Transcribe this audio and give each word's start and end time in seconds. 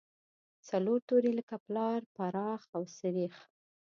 څلور 0.69 0.99
توري 1.07 1.31
لکه 1.39 1.55
پلار، 1.65 1.99
پراخ 2.15 2.61
او 2.75 2.83
سرېښ. 2.97 3.35